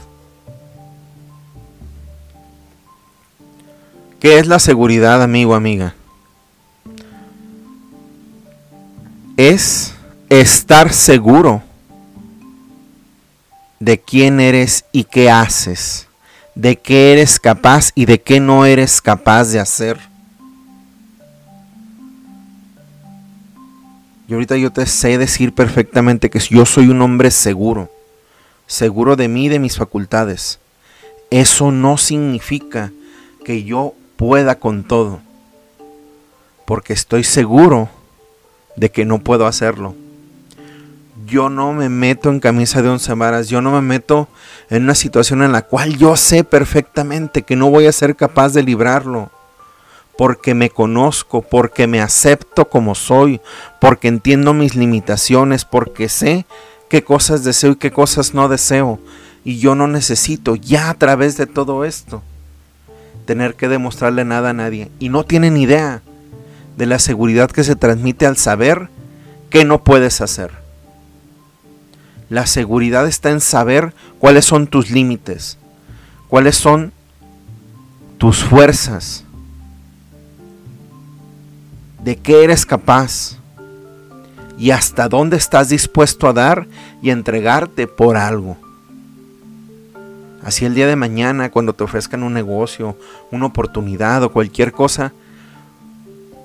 ¿Qué 4.18 4.38
es 4.38 4.46
la 4.46 4.58
seguridad, 4.58 5.22
amigo, 5.22 5.54
amiga? 5.54 5.94
Es 9.36 9.94
estar 10.30 10.92
seguro 10.92 11.62
de 13.84 14.00
quién 14.00 14.40
eres 14.40 14.86
y 14.92 15.04
qué 15.04 15.30
haces, 15.30 16.08
de 16.54 16.76
qué 16.76 17.12
eres 17.12 17.38
capaz 17.38 17.90
y 17.94 18.06
de 18.06 18.22
qué 18.22 18.40
no 18.40 18.64
eres 18.64 19.02
capaz 19.02 19.50
de 19.50 19.60
hacer. 19.60 19.98
Y 24.26 24.32
ahorita 24.32 24.56
yo 24.56 24.70
te 24.70 24.86
sé 24.86 25.18
decir 25.18 25.54
perfectamente 25.54 26.30
que 26.30 26.38
yo 26.38 26.64
soy 26.64 26.88
un 26.88 27.02
hombre 27.02 27.30
seguro, 27.30 27.90
seguro 28.66 29.16
de 29.16 29.28
mí 29.28 29.46
y 29.46 29.48
de 29.50 29.58
mis 29.58 29.76
facultades. 29.76 30.60
Eso 31.30 31.70
no 31.70 31.98
significa 31.98 32.90
que 33.44 33.64
yo 33.64 33.92
pueda 34.16 34.58
con 34.58 34.84
todo, 34.84 35.20
porque 36.64 36.94
estoy 36.94 37.22
seguro 37.22 37.90
de 38.76 38.90
que 38.90 39.04
no 39.04 39.18
puedo 39.18 39.46
hacerlo. 39.46 39.94
Yo 41.34 41.48
no 41.50 41.72
me 41.72 41.88
meto 41.88 42.30
en 42.30 42.38
camisa 42.38 42.80
de 42.80 42.90
once 42.90 43.12
varas, 43.12 43.48
yo 43.48 43.60
no 43.60 43.72
me 43.72 43.80
meto 43.80 44.28
en 44.70 44.84
una 44.84 44.94
situación 44.94 45.42
en 45.42 45.50
la 45.50 45.62
cual 45.62 45.96
yo 45.96 46.16
sé 46.16 46.44
perfectamente 46.44 47.42
que 47.42 47.56
no 47.56 47.70
voy 47.70 47.88
a 47.88 47.92
ser 47.92 48.14
capaz 48.14 48.52
de 48.52 48.62
librarlo, 48.62 49.32
porque 50.16 50.54
me 50.54 50.70
conozco, 50.70 51.42
porque 51.42 51.88
me 51.88 52.00
acepto 52.00 52.68
como 52.68 52.94
soy, 52.94 53.40
porque 53.80 54.06
entiendo 54.06 54.54
mis 54.54 54.76
limitaciones, 54.76 55.64
porque 55.64 56.08
sé 56.08 56.46
qué 56.88 57.02
cosas 57.02 57.42
deseo 57.42 57.72
y 57.72 57.76
qué 57.78 57.90
cosas 57.90 58.32
no 58.32 58.48
deseo. 58.48 59.00
Y 59.42 59.58
yo 59.58 59.74
no 59.74 59.88
necesito 59.88 60.54
ya 60.54 60.88
a 60.88 60.94
través 60.94 61.36
de 61.36 61.46
todo 61.46 61.84
esto 61.84 62.22
tener 63.26 63.56
que 63.56 63.66
demostrarle 63.66 64.24
nada 64.24 64.50
a 64.50 64.54
nadie. 64.54 64.88
Y 65.00 65.08
no 65.08 65.24
tienen 65.24 65.56
idea 65.56 66.00
de 66.76 66.86
la 66.86 67.00
seguridad 67.00 67.50
que 67.50 67.64
se 67.64 67.74
transmite 67.74 68.24
al 68.24 68.36
saber 68.36 68.88
que 69.50 69.64
no 69.64 69.82
puedes 69.82 70.20
hacer. 70.20 70.63
La 72.34 72.48
seguridad 72.48 73.06
está 73.06 73.30
en 73.30 73.40
saber 73.40 73.94
cuáles 74.18 74.44
son 74.44 74.66
tus 74.66 74.90
límites, 74.90 75.56
cuáles 76.26 76.56
son 76.56 76.92
tus 78.18 78.42
fuerzas, 78.42 79.22
de 82.02 82.16
qué 82.16 82.42
eres 82.42 82.66
capaz 82.66 83.36
y 84.58 84.72
hasta 84.72 85.08
dónde 85.08 85.36
estás 85.36 85.68
dispuesto 85.68 86.26
a 86.26 86.32
dar 86.32 86.66
y 87.00 87.10
entregarte 87.10 87.86
por 87.86 88.16
algo. 88.16 88.56
Así 90.42 90.64
el 90.64 90.74
día 90.74 90.88
de 90.88 90.96
mañana, 90.96 91.52
cuando 91.52 91.72
te 91.72 91.84
ofrezcan 91.84 92.24
un 92.24 92.34
negocio, 92.34 92.98
una 93.30 93.46
oportunidad 93.46 94.24
o 94.24 94.32
cualquier 94.32 94.72
cosa, 94.72 95.12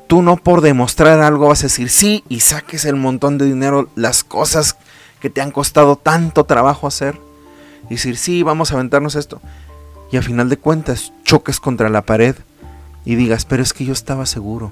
tú 0.05 0.21
no 0.21 0.37
por 0.37 0.61
demostrar 0.61 1.19
algo 1.19 1.47
vas 1.47 1.61
a 1.61 1.63
decir 1.63 1.89
sí 1.89 2.23
y 2.29 2.41
saques 2.41 2.85
el 2.85 2.95
montón 2.95 3.39
de 3.39 3.45
dinero, 3.45 3.89
las 3.95 4.23
cosas 4.23 4.77
que 5.19 5.29
te 5.29 5.41
han 5.41 5.51
costado 5.51 5.95
tanto 5.95 6.45
trabajo 6.45 6.87
hacer. 6.87 7.19
Y 7.89 7.95
decir 7.95 8.17
sí, 8.17 8.43
vamos 8.43 8.71
a 8.71 8.75
aventarnos 8.75 9.15
esto. 9.15 9.41
Y 10.11 10.17
a 10.17 10.21
final 10.21 10.49
de 10.49 10.57
cuentas 10.57 11.13
choques 11.23 11.59
contra 11.59 11.89
la 11.89 12.01
pared 12.01 12.35
y 13.05 13.15
digas, 13.15 13.45
pero 13.45 13.63
es 13.63 13.73
que 13.73 13.85
yo 13.85 13.93
estaba 13.93 14.25
seguro. 14.25 14.71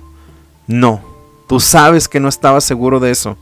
No, 0.67 1.01
tú 1.47 1.59
sabes 1.59 2.07
que 2.07 2.19
no 2.19 2.27
estabas 2.27 2.63
seguro 2.63 2.99
de 2.99 3.11
eso. 3.11 3.37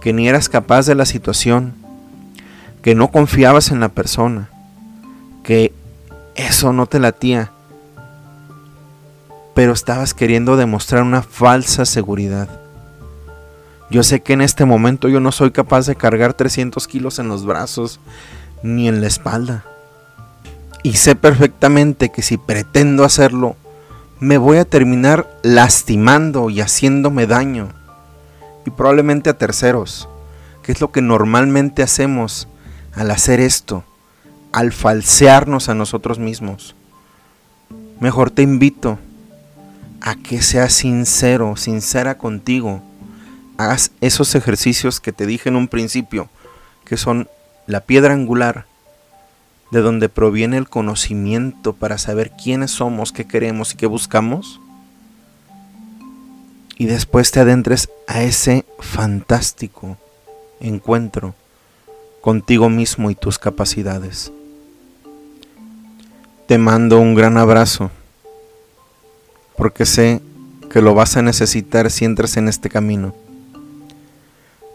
Que 0.00 0.12
ni 0.12 0.28
eras 0.28 0.48
capaz 0.48 0.86
de 0.86 0.94
la 0.94 1.06
situación. 1.06 1.74
Que 2.82 2.94
no 2.94 3.10
confiabas 3.10 3.70
en 3.70 3.80
la 3.80 3.88
persona 3.88 4.50
que 5.44 5.72
eso 6.34 6.72
no 6.72 6.86
te 6.86 6.98
latía, 6.98 7.52
pero 9.54 9.72
estabas 9.72 10.14
queriendo 10.14 10.56
demostrar 10.56 11.04
una 11.04 11.22
falsa 11.22 11.84
seguridad. 11.84 12.48
Yo 13.90 14.02
sé 14.02 14.20
que 14.20 14.32
en 14.32 14.40
este 14.40 14.64
momento 14.64 15.08
yo 15.08 15.20
no 15.20 15.32
soy 15.32 15.50
capaz 15.50 15.86
de 15.86 15.96
cargar 15.96 16.34
300 16.34 16.86
kilos 16.88 17.18
en 17.18 17.28
los 17.28 17.44
brazos 17.44 18.00
ni 18.62 18.88
en 18.88 19.00
la 19.00 19.06
espalda. 19.06 19.64
Y 20.82 20.94
sé 20.94 21.16
perfectamente 21.16 22.10
que 22.10 22.22
si 22.22 22.36
pretendo 22.36 23.04
hacerlo, 23.04 23.56
me 24.20 24.38
voy 24.38 24.58
a 24.58 24.64
terminar 24.64 25.28
lastimando 25.42 26.50
y 26.50 26.60
haciéndome 26.60 27.26
daño. 27.26 27.68
Y 28.66 28.70
probablemente 28.70 29.30
a 29.30 29.38
terceros, 29.38 30.08
que 30.62 30.72
es 30.72 30.80
lo 30.80 30.92
que 30.92 31.02
normalmente 31.02 31.82
hacemos 31.82 32.48
al 32.94 33.10
hacer 33.10 33.40
esto 33.40 33.84
al 34.54 34.72
falsearnos 34.72 35.68
a 35.68 35.74
nosotros 35.74 36.20
mismos. 36.20 36.76
Mejor 37.98 38.30
te 38.30 38.42
invito 38.42 39.00
a 40.00 40.14
que 40.14 40.42
seas 40.42 40.72
sincero, 40.72 41.56
sincera 41.56 42.18
contigo. 42.18 42.80
Hagas 43.56 43.92
esos 44.00 44.34
ejercicios 44.34 45.00
que 45.00 45.12
te 45.12 45.26
dije 45.26 45.48
en 45.48 45.56
un 45.56 45.68
principio, 45.68 46.28
que 46.84 46.96
son 46.96 47.28
la 47.66 47.80
piedra 47.80 48.14
angular 48.14 48.66
de 49.70 49.80
donde 49.80 50.08
proviene 50.08 50.56
el 50.56 50.68
conocimiento 50.68 51.72
para 51.72 51.98
saber 51.98 52.30
quiénes 52.30 52.70
somos, 52.70 53.10
qué 53.10 53.26
queremos 53.26 53.72
y 53.72 53.76
qué 53.76 53.86
buscamos. 53.86 54.60
Y 56.76 56.86
después 56.86 57.30
te 57.30 57.40
adentres 57.40 57.88
a 58.06 58.22
ese 58.22 58.64
fantástico 58.78 59.96
encuentro 60.60 61.34
contigo 62.20 62.68
mismo 62.68 63.10
y 63.10 63.14
tus 63.14 63.38
capacidades. 63.38 64.32
Te 66.46 66.58
mando 66.58 67.00
un 67.00 67.14
gran 67.14 67.36
abrazo, 67.36 67.90
porque 69.56 69.86
sé 69.86 70.20
que 70.70 70.82
lo 70.82 70.94
vas 70.94 71.16
a 71.16 71.22
necesitar 71.22 71.90
si 71.90 72.04
entras 72.04 72.36
en 72.36 72.48
este 72.48 72.68
camino. 72.68 73.14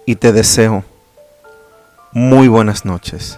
Y 0.10 0.16
te 0.16 0.32
deseo 0.32 0.84
muy 2.14 2.48
buenas 2.48 2.84
noches. 2.84 3.38